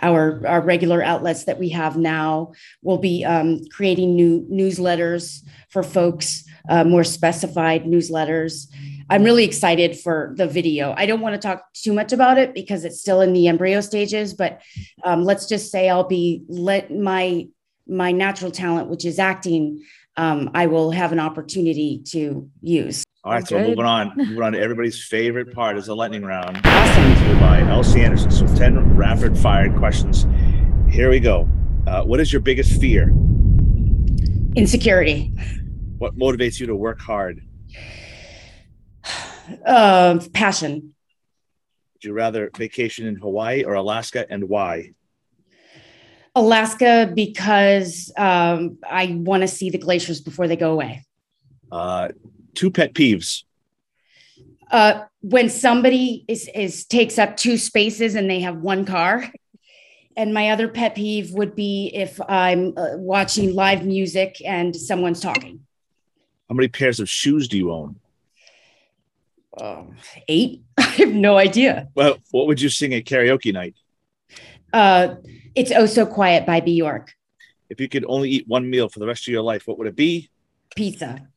our, 0.00 0.46
our 0.46 0.60
regular 0.60 1.02
outlets 1.02 1.44
that 1.44 1.58
we 1.58 1.70
have 1.70 1.96
now. 1.96 2.52
We'll 2.82 2.98
be 2.98 3.24
um, 3.24 3.60
creating 3.70 4.16
new 4.16 4.46
newsletters 4.50 5.42
for 5.68 5.82
folks, 5.82 6.44
uh, 6.68 6.84
more 6.84 7.04
specified 7.04 7.84
newsletters. 7.84 8.66
I'm 9.10 9.22
really 9.22 9.44
excited 9.44 9.98
for 9.98 10.34
the 10.36 10.46
video. 10.46 10.94
I 10.96 11.06
don't 11.06 11.20
want 11.20 11.34
to 11.34 11.38
talk 11.40 11.72
too 11.74 11.92
much 11.92 12.12
about 12.12 12.38
it 12.38 12.54
because 12.54 12.84
it's 12.84 13.00
still 13.00 13.20
in 13.20 13.32
the 13.32 13.48
embryo 13.48 13.80
stages, 13.80 14.34
but 14.34 14.62
um, 15.04 15.24
let's 15.24 15.46
just 15.46 15.70
say 15.70 15.88
I'll 15.88 16.08
be 16.08 16.44
let 16.48 16.90
my 16.90 17.48
my 17.86 18.12
natural 18.12 18.50
talent, 18.50 18.88
which 18.88 19.04
is 19.04 19.18
acting, 19.18 19.84
um, 20.16 20.50
I 20.54 20.66
will 20.66 20.90
have 20.90 21.12
an 21.12 21.20
opportunity 21.20 22.02
to 22.06 22.48
use. 22.62 23.04
All 23.24 23.32
right, 23.32 23.46
so 23.46 23.58
moving 23.58 23.84
on, 23.84 24.12
moving 24.16 24.42
on 24.42 24.52
to 24.52 24.60
everybody's 24.60 25.02
favorite 25.02 25.54
part 25.54 25.76
is 25.76 25.86
the 25.86 25.96
lightning 25.96 26.24
round. 26.24 26.60
Awesome. 26.64 27.13
LC 27.66 28.04
Anderson. 28.04 28.30
So 28.30 28.46
ten 28.54 28.96
rapid 28.96 29.36
fired 29.38 29.76
questions. 29.76 30.26
Here 30.90 31.10
we 31.10 31.20
go. 31.20 31.48
Uh, 31.86 32.02
what 32.02 32.20
is 32.20 32.32
your 32.32 32.40
biggest 32.40 32.80
fear? 32.80 33.10
Insecurity. 34.56 35.32
What 35.98 36.16
motivates 36.16 36.60
you 36.60 36.66
to 36.66 36.76
work 36.76 37.00
hard? 37.00 37.40
Uh, 39.66 40.18
passion. 40.32 40.94
Would 41.94 42.04
you 42.04 42.12
rather 42.12 42.50
vacation 42.56 43.06
in 43.06 43.16
Hawaii 43.16 43.64
or 43.64 43.74
Alaska, 43.74 44.26
and 44.30 44.48
why? 44.48 44.92
Alaska 46.34 47.12
because 47.14 48.12
um, 48.16 48.78
I 48.88 49.18
want 49.20 49.42
to 49.42 49.48
see 49.48 49.70
the 49.70 49.78
glaciers 49.78 50.20
before 50.20 50.48
they 50.48 50.56
go 50.56 50.72
away. 50.72 51.04
Uh, 51.70 52.08
two 52.54 52.70
pet 52.70 52.94
peeves? 52.94 53.44
Uh, 54.70 55.04
when 55.20 55.48
somebody 55.48 56.24
is, 56.28 56.48
is 56.54 56.84
takes 56.84 57.18
up 57.18 57.36
two 57.36 57.56
spaces 57.56 58.14
and 58.14 58.28
they 58.28 58.40
have 58.40 58.56
one 58.56 58.84
car. 58.84 59.30
And 60.16 60.32
my 60.32 60.50
other 60.50 60.68
pet 60.68 60.94
peeve 60.94 61.32
would 61.32 61.56
be 61.56 61.90
if 61.92 62.20
I'm 62.28 62.72
uh, 62.76 62.96
watching 62.96 63.54
live 63.54 63.84
music 63.84 64.40
and 64.44 64.74
someone's 64.74 65.20
talking. 65.20 65.66
How 66.48 66.54
many 66.54 66.68
pairs 66.68 67.00
of 67.00 67.08
shoes 67.08 67.48
do 67.48 67.56
you 67.56 67.72
own? 67.72 67.96
Um, 69.60 69.96
eight. 70.28 70.62
I 70.78 70.82
have 70.82 71.12
no 71.12 71.36
idea. 71.36 71.88
Well, 71.94 72.18
what 72.30 72.46
would 72.46 72.60
you 72.60 72.68
sing 72.68 72.94
at 72.94 73.04
karaoke 73.04 73.52
night? 73.52 73.74
Uh, 74.72 75.16
it's 75.54 75.72
Oh 75.72 75.86
So 75.86 76.06
Quiet 76.06 76.46
by 76.46 76.60
Bjork. 76.60 77.12
If 77.70 77.80
you 77.80 77.88
could 77.88 78.04
only 78.06 78.30
eat 78.30 78.46
one 78.46 78.68
meal 78.68 78.88
for 78.88 79.00
the 79.00 79.06
rest 79.06 79.26
of 79.26 79.32
your 79.32 79.42
life, 79.42 79.66
what 79.66 79.78
would 79.78 79.88
it 79.88 79.96
be? 79.96 80.30
Pizza 80.76 81.28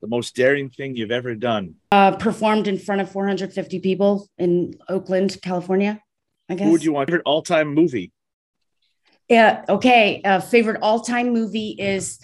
the 0.00 0.06
most 0.06 0.36
daring 0.36 0.70
thing 0.70 0.96
you've 0.96 1.10
ever 1.10 1.34
done? 1.34 1.74
Uh, 1.90 2.16
performed 2.16 2.68
in 2.68 2.78
front 2.78 3.00
of 3.00 3.10
450 3.10 3.80
people 3.80 4.28
in 4.38 4.74
Oakland, 4.88 5.36
California. 5.42 6.00
I 6.48 6.54
guess. 6.54 6.66
Who 6.66 6.72
would 6.72 6.84
you 6.84 6.92
want? 6.92 7.08
Favorite 7.08 7.22
all-time 7.26 7.74
movie? 7.74 8.12
Yeah. 9.28 9.64
Okay. 9.68 10.22
Uh, 10.22 10.40
favorite 10.40 10.78
all 10.82 11.00
time 11.00 11.32
movie 11.32 11.70
is 11.70 12.20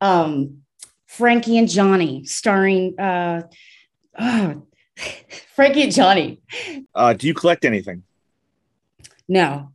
um, 0.00 0.62
Frankie 1.06 1.58
and 1.58 1.68
Johnny, 1.68 2.24
starring 2.24 2.98
uh, 2.98 3.42
oh, 4.18 4.66
Frankie 5.54 5.82
and 5.82 5.92
Johnny. 5.92 6.40
Uh, 6.94 7.14
do 7.14 7.26
you 7.26 7.34
collect 7.34 7.64
anything? 7.64 8.02
No. 9.28 9.72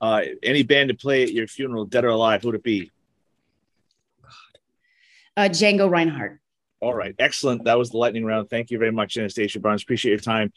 Uh, 0.00 0.22
any 0.42 0.62
band 0.62 0.88
to 0.88 0.94
play 0.94 1.22
at 1.22 1.32
your 1.32 1.46
funeral, 1.46 1.84
dead 1.84 2.04
or 2.04 2.08
alive, 2.08 2.42
who'd 2.42 2.54
it 2.54 2.62
be? 2.62 2.90
Uh, 5.36 5.42
Django 5.42 5.90
Reinhardt. 5.90 6.40
All 6.80 6.94
right, 6.94 7.14
excellent. 7.18 7.64
That 7.64 7.78
was 7.78 7.90
the 7.90 7.98
lightning 7.98 8.24
round. 8.24 8.48
Thank 8.48 8.70
you 8.70 8.78
very 8.78 8.92
much, 8.92 9.16
Anastasia 9.16 9.60
Barnes. 9.60 9.82
Appreciate 9.82 10.12
your 10.12 10.20
time. 10.20 10.52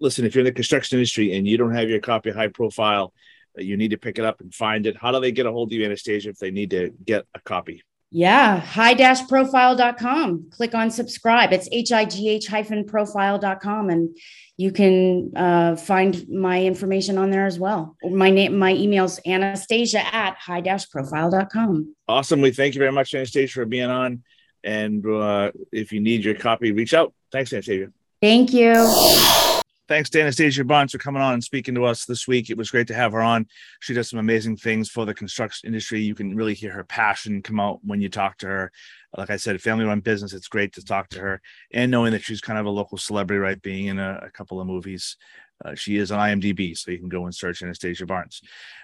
Listen, 0.00 0.24
if 0.24 0.34
you're 0.34 0.40
in 0.40 0.46
the 0.46 0.52
construction 0.52 0.98
industry 0.98 1.36
and 1.36 1.46
you 1.46 1.56
don't 1.56 1.74
have 1.74 1.88
your 1.88 2.00
copy 2.00 2.30
High 2.30 2.48
Profile, 2.48 3.12
uh, 3.56 3.62
you 3.62 3.76
need 3.76 3.90
to 3.90 3.96
pick 3.96 4.18
it 4.18 4.24
up 4.24 4.40
and 4.40 4.52
find 4.52 4.86
it. 4.86 4.96
How 4.96 5.12
do 5.12 5.20
they 5.20 5.32
get 5.32 5.46
a 5.46 5.52
hold 5.52 5.68
of 5.68 5.78
you, 5.78 5.84
Anastasia, 5.84 6.30
if 6.30 6.38
they 6.38 6.50
need 6.50 6.70
to 6.70 6.92
get 7.04 7.26
a 7.34 7.40
copy? 7.40 7.82
Yeah, 8.10 8.58
high-profile.com. 8.58 10.50
Click 10.50 10.74
on 10.74 10.90
subscribe. 10.90 11.52
It's 11.52 11.68
H-I-G-H 11.70 12.46
hyphen 12.46 12.86
profile.com. 12.86 13.90
And 13.90 14.16
you 14.56 14.72
can 14.72 15.32
uh, 15.36 15.76
find 15.76 16.26
my 16.28 16.64
information 16.64 17.18
on 17.18 17.30
there 17.30 17.44
as 17.44 17.58
well. 17.58 17.96
My 18.02 18.30
name, 18.30 18.56
my 18.58 18.72
email's 18.72 19.20
Anastasia 19.26 20.02
at 20.14 20.36
high-profile.com. 20.36 21.94
Awesome. 22.08 22.40
We 22.40 22.50
thank 22.50 22.74
you 22.74 22.78
very 22.78 22.92
much, 22.92 23.14
Anastasia, 23.14 23.52
for 23.52 23.66
being 23.66 23.90
on. 23.90 24.22
And 24.64 25.06
uh, 25.06 25.52
if 25.70 25.92
you 25.92 26.00
need 26.00 26.24
your 26.24 26.34
copy, 26.34 26.72
reach 26.72 26.94
out. 26.94 27.12
Thanks, 27.30 27.52
Anastasia. 27.52 27.92
Thank 28.22 28.52
you. 28.52 29.62
Thanks 29.88 30.10
to 30.10 30.20
Anastasia 30.20 30.64
Barnes 30.64 30.92
for 30.92 30.98
coming 30.98 31.22
on 31.22 31.32
and 31.32 31.42
speaking 31.42 31.74
to 31.74 31.86
us 31.86 32.04
this 32.04 32.28
week. 32.28 32.50
It 32.50 32.58
was 32.58 32.70
great 32.70 32.88
to 32.88 32.94
have 32.94 33.12
her 33.12 33.22
on. 33.22 33.46
She 33.80 33.94
does 33.94 34.10
some 34.10 34.18
amazing 34.18 34.58
things 34.58 34.90
for 34.90 35.06
the 35.06 35.14
construction 35.14 35.66
industry. 35.66 36.02
You 36.02 36.14
can 36.14 36.36
really 36.36 36.52
hear 36.52 36.72
her 36.72 36.84
passion 36.84 37.40
come 37.40 37.58
out 37.58 37.80
when 37.82 38.02
you 38.02 38.10
talk 38.10 38.36
to 38.38 38.46
her. 38.46 38.72
Like 39.16 39.30
I 39.30 39.38
said, 39.38 39.62
family 39.62 39.86
run 39.86 40.00
business, 40.00 40.34
it's 40.34 40.46
great 40.46 40.74
to 40.74 40.84
talk 40.84 41.08
to 41.10 41.20
her 41.20 41.40
and 41.72 41.90
knowing 41.90 42.12
that 42.12 42.22
she's 42.22 42.42
kind 42.42 42.58
of 42.58 42.66
a 42.66 42.70
local 42.70 42.98
celebrity, 42.98 43.40
right? 43.40 43.62
Being 43.62 43.86
in 43.86 43.98
a, 43.98 44.20
a 44.24 44.30
couple 44.30 44.60
of 44.60 44.66
movies. 44.66 45.16
Uh, 45.64 45.74
she 45.74 45.96
is 45.96 46.12
on 46.12 46.18
IMDb, 46.18 46.76
so 46.76 46.90
you 46.90 46.98
can 46.98 47.08
go 47.08 47.24
and 47.24 47.34
search 47.34 47.62
Anastasia 47.62 48.06
Barnes. 48.06 48.40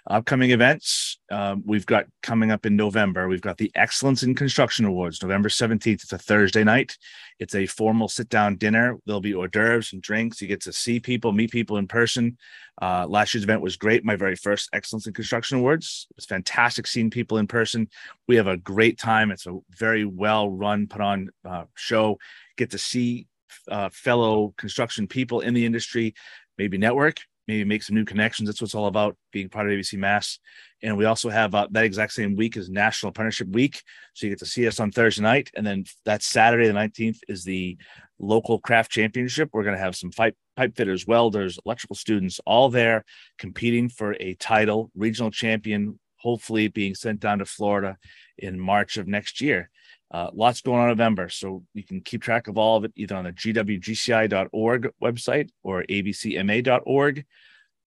Upcoming 0.08 0.50
events 0.50 1.18
um, 1.30 1.62
we've 1.64 1.86
got 1.86 2.06
coming 2.22 2.50
up 2.50 2.66
in 2.66 2.76
November. 2.76 3.28
We've 3.28 3.40
got 3.40 3.56
the 3.56 3.70
Excellence 3.74 4.22
in 4.22 4.34
Construction 4.34 4.84
Awards, 4.84 5.22
November 5.22 5.48
17th. 5.48 6.02
It's 6.02 6.12
a 6.12 6.18
Thursday 6.18 6.64
night. 6.64 6.98
It's 7.38 7.54
a 7.54 7.66
formal 7.66 8.08
sit 8.08 8.28
down 8.28 8.56
dinner. 8.56 8.98
There'll 9.06 9.20
be 9.20 9.34
hors 9.34 9.48
d'oeuvres 9.48 9.92
and 9.92 10.02
drinks. 10.02 10.40
You 10.42 10.48
get 10.48 10.60
to 10.62 10.72
see 10.72 11.00
people, 11.00 11.32
meet 11.32 11.50
people 11.50 11.78
in 11.78 11.88
person. 11.88 12.36
Uh, 12.80 13.06
last 13.08 13.34
year's 13.34 13.44
event 13.44 13.62
was 13.62 13.76
great. 13.76 14.04
My 14.04 14.16
very 14.16 14.36
first 14.36 14.68
Excellence 14.72 15.06
in 15.06 15.14
Construction 15.14 15.58
Awards. 15.58 16.06
It 16.10 16.16
was 16.16 16.26
fantastic 16.26 16.86
seeing 16.86 17.10
people 17.10 17.38
in 17.38 17.46
person. 17.46 17.88
We 18.28 18.36
have 18.36 18.48
a 18.48 18.56
great 18.56 18.98
time. 18.98 19.30
It's 19.30 19.46
a 19.46 19.58
very 19.76 20.04
well 20.04 20.50
run, 20.50 20.86
put 20.86 21.00
on 21.00 21.30
uh, 21.44 21.64
show. 21.74 22.18
Get 22.56 22.70
to 22.72 22.78
see 22.78 23.26
uh, 23.68 23.88
fellow 23.92 24.52
construction 24.56 25.06
people 25.06 25.40
in 25.40 25.54
the 25.54 25.64
industry 25.64 26.14
maybe 26.58 26.78
network, 26.78 27.18
maybe 27.46 27.64
make 27.64 27.82
some 27.82 27.96
new 27.96 28.04
connections. 28.04 28.48
That's 28.48 28.60
what 28.60 28.66
it's 28.66 28.74
all 28.74 28.86
about 28.86 29.16
being 29.32 29.48
part 29.48 29.66
of 29.66 29.72
ABC 29.72 29.98
Mass. 29.98 30.38
And 30.82 30.96
we 30.96 31.04
also 31.04 31.28
have 31.30 31.54
uh, 31.54 31.68
that 31.70 31.84
exact 31.84 32.12
same 32.12 32.36
week 32.36 32.56
is 32.56 32.70
National 32.70 33.10
Apprenticeship 33.10 33.48
Week. 33.48 33.82
So 34.14 34.26
you 34.26 34.32
get 34.32 34.38
to 34.40 34.46
see 34.46 34.66
us 34.66 34.80
on 34.80 34.90
Thursday 34.90 35.22
night. 35.22 35.50
And 35.54 35.66
then 35.66 35.84
that 36.04 36.22
Saturday, 36.22 36.66
the 36.66 36.74
19th, 36.74 37.18
is 37.28 37.44
the 37.44 37.76
local 38.18 38.58
craft 38.58 38.90
championship. 38.90 39.50
We're 39.52 39.64
going 39.64 39.76
to 39.76 39.82
have 39.82 39.96
some 39.96 40.10
pipe, 40.10 40.36
pipe 40.56 40.76
fitters, 40.76 41.06
welders, 41.06 41.58
electrical 41.64 41.96
students, 41.96 42.40
all 42.46 42.68
there 42.68 43.04
competing 43.38 43.88
for 43.88 44.16
a 44.20 44.34
title, 44.34 44.90
regional 44.94 45.30
champion, 45.30 45.98
hopefully 46.16 46.68
being 46.68 46.94
sent 46.94 47.20
down 47.20 47.38
to 47.38 47.44
Florida 47.44 47.96
in 48.38 48.58
March 48.58 48.96
of 48.96 49.06
next 49.06 49.40
year. 49.40 49.70
Uh, 50.14 50.30
lots 50.32 50.60
going 50.60 50.78
on 50.78 50.84
in 50.84 50.96
November, 50.96 51.28
so 51.28 51.64
you 51.74 51.82
can 51.82 52.00
keep 52.00 52.22
track 52.22 52.46
of 52.46 52.56
all 52.56 52.76
of 52.76 52.84
it 52.84 52.92
either 52.94 53.16
on 53.16 53.24
the 53.24 53.32
gwgci.org 53.32 54.92
website 55.02 55.48
or 55.64 55.84
abcma.org. 55.90 57.24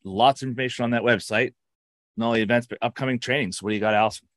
Lots 0.04 0.42
of 0.42 0.50
information 0.50 0.84
on 0.84 0.92
that 0.92 1.04
website. 1.04 1.54
Not 2.18 2.28
only 2.28 2.42
events, 2.42 2.68
but 2.68 2.80
upcoming 2.82 3.20
trainings. 3.20 3.64
What 3.64 3.70
do 3.70 3.76
you 3.76 3.80
got, 3.80 3.94
Allison? 3.94 4.28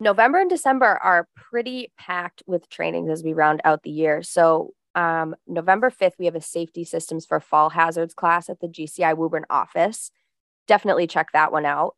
November 0.00 0.38
and 0.38 0.48
December 0.48 0.86
are 0.86 1.28
pretty 1.36 1.92
packed 1.98 2.42
with 2.46 2.70
trainings 2.70 3.10
as 3.10 3.22
we 3.22 3.34
round 3.34 3.60
out 3.62 3.82
the 3.82 3.90
year. 3.90 4.22
So, 4.22 4.70
um, 4.94 5.36
November 5.46 5.90
5th, 5.90 6.14
we 6.18 6.24
have 6.24 6.36
a 6.36 6.40
safety 6.40 6.84
systems 6.84 7.26
for 7.26 7.38
fall 7.40 7.68
hazards 7.68 8.14
class 8.14 8.48
at 8.48 8.60
the 8.60 8.66
GCI 8.66 9.14
Woburn 9.14 9.44
office. 9.50 10.10
Definitely 10.66 11.06
check 11.06 11.32
that 11.32 11.52
one 11.52 11.66
out 11.66 11.96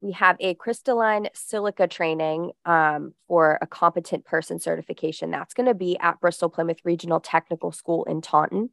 we 0.00 0.12
have 0.12 0.36
a 0.40 0.54
crystalline 0.54 1.28
silica 1.34 1.88
training 1.88 2.52
um, 2.64 3.14
for 3.26 3.58
a 3.60 3.66
competent 3.66 4.24
person 4.24 4.60
certification. 4.60 5.30
That's 5.30 5.54
going 5.54 5.66
to 5.66 5.74
be 5.74 5.98
at 5.98 6.20
Bristol 6.20 6.48
Plymouth 6.48 6.78
Regional 6.84 7.20
Technical 7.20 7.72
School 7.72 8.04
in 8.04 8.20
Taunton. 8.20 8.70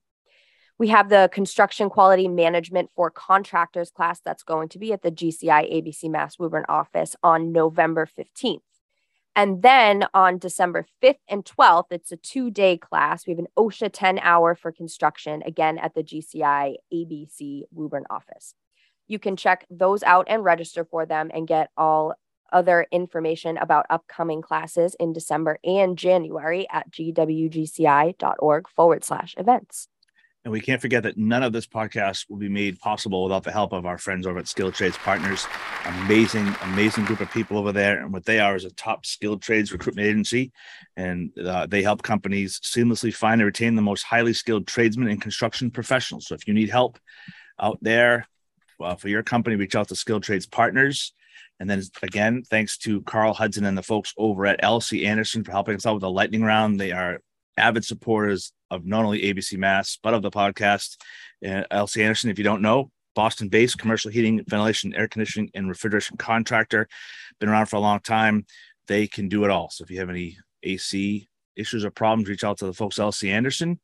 We 0.78 0.90
have 0.90 1.10
the 1.10 1.30
construction 1.32 1.90
quality 1.90 2.28
management 2.28 2.90
for 2.96 3.10
contractors 3.10 3.92
class 3.92 4.20
that's 4.20 4.44
going 4.44 4.70
to 4.70 4.80
be 4.80 4.92
at 4.92 5.02
the 5.02 5.12
GCI 5.12 5.72
ABC 5.72 6.12
Mass 6.12 6.38
Woburn 6.38 6.66
office 6.68 7.16
on 7.24 7.52
November 7.52 8.08
15th. 8.18 8.60
And 9.38 9.62
then 9.62 10.06
on 10.14 10.38
December 10.38 10.86
5th 11.04 11.20
and 11.28 11.44
12th, 11.44 11.88
it's 11.92 12.12
a 12.12 12.18
two 12.18 12.52
day 12.52 12.78
class. 12.78 13.26
We 13.26 13.32
have 13.32 13.40
an 13.40 13.48
OSHA 13.58 13.90
10 13.94 14.20
hour 14.20 14.56
for 14.56 14.72
construction, 14.72 15.44
again 15.46 15.78
at 15.78 15.94
the 15.94 16.04
GCI 16.04 16.76
ABC 16.94 17.64
Woburn 17.72 18.06
office 18.10 18.54
you 19.08 19.20
can 19.20 19.36
check 19.36 19.66
those 19.70 20.04
out 20.04 20.28
and 20.30 20.44
register 20.44 20.86
for 20.86 21.06
them 21.06 21.32
and 21.34 21.48
get 21.48 21.70
all 21.78 22.14
other 22.52 22.86
information 22.92 23.58
about 23.58 23.86
upcoming 23.90 24.42
classes 24.42 24.96
in 25.00 25.14
December 25.14 25.60
and 25.64 25.98
January 25.98 26.68
at 26.72 26.90
gwgci.org 26.92 28.70
forward 28.70 29.04
slash 29.04 29.36
events. 29.38 29.88
And 30.46 30.52
we 30.52 30.62
can't 30.62 30.80
forget 30.80 31.02
that 31.04 31.18
none 31.18 31.42
of 31.42 31.54
this 31.54 31.66
podcast 31.66 32.30
will 32.30 32.38
be 32.38 32.50
made 32.50 32.80
possible 32.80 33.24
without 33.24 33.44
the 33.44 33.52
help 33.52 33.74
of 33.74 33.88
our 33.88 33.98
friends 33.98 34.28
over 34.28 34.38
at 34.38 34.48
Skilled 34.48 34.76
Trades 34.76 34.96
Partners. 34.96 35.48
Amazing, 35.86 36.56
amazing 36.62 37.06
group 37.06 37.20
of 37.20 37.32
people 37.32 37.58
over 37.58 37.72
there. 37.72 38.00
And 38.00 38.14
what 38.14 38.26
they 38.26 38.40
are 38.40 38.56
is 38.56 38.64
a 38.64 38.70
top 38.70 39.08
skilled 39.08 39.42
trades 39.42 39.72
recruitment 39.72 40.08
agency. 40.08 40.52
And 40.96 41.32
uh, 41.40 41.66
they 41.66 41.82
help 41.82 42.04
companies 42.04 42.60
seamlessly 42.60 43.12
find 43.12 43.42
and 43.42 43.48
retain 43.48 43.74
the 43.74 43.82
most 43.82 44.04
highly 44.04 44.34
skilled 44.34 44.68
tradesmen 44.68 45.08
and 45.08 45.20
construction 45.20 45.72
professionals. 45.72 46.28
So 46.28 46.36
if 46.36 46.48
you 46.48 46.54
need 46.54 46.70
help 46.70 47.00
out 47.60 47.80
there, 47.82 48.28
uh, 48.82 48.96
for 48.96 49.10
your 49.10 49.24
company, 49.24 49.56
reach 49.56 49.76
out 49.76 49.88
to 49.90 49.96
Skilled 49.96 50.24
Trades 50.24 50.46
Partners. 50.46 51.14
And 51.60 51.70
then 51.70 51.82
again, 52.02 52.44
thanks 52.44 52.78
to 52.80 53.02
Carl 53.02 53.34
Hudson 53.34 53.66
and 53.66 53.78
the 53.78 53.84
folks 53.84 54.14
over 54.18 54.46
at 54.46 54.62
LC 54.62 55.06
Anderson 55.06 55.44
for 55.44 55.52
helping 55.52 55.76
us 55.76 55.86
out 55.86 55.94
with 55.94 56.02
the 56.02 56.10
lightning 56.10 56.44
round. 56.44 56.80
They 56.80 56.92
are 56.92 57.20
avid 57.58 57.86
supporters 57.86 58.52
of 58.70 58.86
not 58.86 59.06
only 59.06 59.22
ABC 59.22 59.58
Mass, 59.58 59.98
but 60.02 60.14
of 60.14 60.22
the 60.22 60.32
podcast. 60.32 60.98
Uh, 61.46 61.64
LC 61.72 62.04
Anderson, 62.04 62.30
if 62.30 62.38
you 62.38 62.44
don't 62.44 62.62
know, 62.62 62.92
Boston 63.16 63.48
based 63.48 63.78
commercial 63.78 64.12
heating, 64.12 64.44
ventilation, 64.48 64.94
air 64.94 65.08
conditioning, 65.08 65.50
and 65.54 65.70
refrigeration 65.70 66.18
contractor. 66.18 66.88
Been 67.40 67.50
around 67.50 67.68
for 67.68 67.78
a 67.78 67.82
long 67.82 68.02
time. 68.02 68.46
They 68.88 69.08
can 69.08 69.30
do 69.30 69.46
it 69.46 69.50
all. 69.50 69.70
So 69.70 69.84
if 69.84 69.92
you 69.92 70.00
have 70.00 70.10
any 70.10 70.38
AC 70.64 71.28
issues 71.56 71.86
or 71.86 71.92
problems, 71.92 72.28
reach 72.28 72.44
out 72.44 72.58
to 72.60 72.66
the 72.66 72.74
folks 72.74 73.00
LC 73.00 73.30
Anderson. 73.30 73.80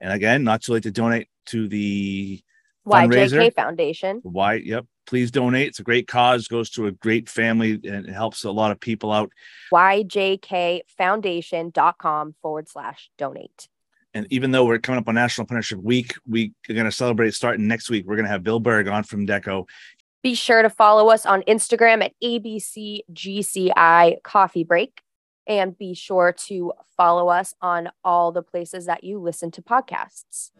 And 0.00 0.12
again, 0.12 0.44
not 0.44 0.62
too 0.62 0.72
late 0.72 0.84
to 0.84 0.92
donate 0.92 1.28
to 1.46 1.68
the 1.68 2.40
YJK 2.88 3.54
Foundation. 3.54 4.20
Why? 4.22 4.54
Yep. 4.54 4.86
Please 5.06 5.30
donate. 5.30 5.68
It's 5.68 5.78
a 5.78 5.84
great 5.84 6.06
cause. 6.06 6.48
Goes 6.48 6.70
to 6.70 6.86
a 6.86 6.92
great 6.92 7.28
family 7.28 7.72
and 7.72 8.06
it 8.06 8.12
helps 8.12 8.44
a 8.44 8.50
lot 8.50 8.72
of 8.72 8.80
people 8.80 9.12
out. 9.12 9.30
YJKFoundation.com 9.72 12.34
forward 12.42 12.68
slash 12.68 13.10
donate. 13.16 13.68
And 14.14 14.26
even 14.30 14.50
though 14.50 14.64
we're 14.64 14.78
coming 14.78 14.98
up 14.98 15.08
on 15.08 15.14
National 15.14 15.44
Apprenticeship 15.44 15.80
Week, 15.80 16.14
we 16.26 16.52
are 16.68 16.74
going 16.74 16.86
to 16.86 16.92
celebrate 16.92 17.34
starting 17.34 17.68
next 17.68 17.90
week. 17.90 18.06
We're 18.06 18.16
going 18.16 18.26
to 18.26 18.30
have 18.30 18.42
Bill 18.42 18.60
Berg 18.60 18.88
on 18.88 19.04
from 19.04 19.26
Deco. 19.26 19.68
Be 20.22 20.34
sure 20.34 20.62
to 20.62 20.70
follow 20.70 21.10
us 21.10 21.24
on 21.24 21.42
Instagram 21.42 22.04
at 22.04 22.12
ABCGCI 22.22 24.22
Coffee 24.22 24.64
Break. 24.64 25.02
And 25.46 25.78
be 25.78 25.94
sure 25.94 26.34
to 26.46 26.72
follow 26.96 27.28
us 27.28 27.54
on 27.62 27.90
all 28.04 28.32
the 28.32 28.42
places 28.42 28.86
that 28.86 29.04
you 29.04 29.18
listen 29.18 29.50
to 29.52 29.62
podcasts. 29.62 30.50